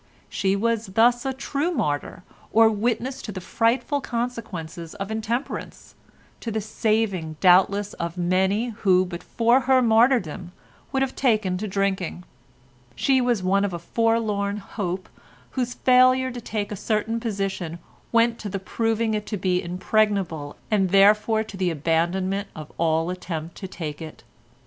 She 0.29 0.55
was 0.55 0.87
thus 0.87 1.27
a 1.27 1.31
true 1.31 1.69
martyr 1.69 2.23
or 2.51 2.69
witness 2.71 3.21
to 3.21 3.31
the 3.31 3.39
frightful 3.39 4.01
consequences 4.01 4.95
of 4.95 5.11
intemperance, 5.11 5.93
to 6.39 6.49
the 6.49 6.59
saving, 6.59 7.35
doubtless, 7.39 7.93
of 7.93 8.17
many 8.17 8.69
who 8.77 9.05
but 9.05 9.21
for 9.21 9.59
her 9.59 9.79
martyrdom 9.79 10.53
would 10.91 11.03
have 11.03 11.15
taken 11.15 11.55
to 11.59 11.67
drinking. 11.67 12.23
She 12.95 13.21
was 13.21 13.43
one 13.43 13.63
of 13.63 13.73
a 13.75 13.77
forlorn 13.77 14.57
hope 14.57 15.07
whose 15.51 15.75
failure 15.75 16.31
to 16.31 16.41
take 16.41 16.71
a 16.71 16.75
certain 16.75 17.19
position 17.19 17.77
went 18.11 18.39
to 18.39 18.49
the 18.49 18.57
proving 18.57 19.13
it 19.13 19.27
to 19.27 19.37
be 19.37 19.61
impregnable 19.61 20.55
and 20.71 20.89
therefore 20.89 21.43
to 21.43 21.55
the 21.55 21.69
abandonment 21.69 22.47
of 22.55 22.71
all 22.79 23.11
attempt 23.11 23.55
to 23.57 23.67
take 23.67 24.01
it. 24.01 24.23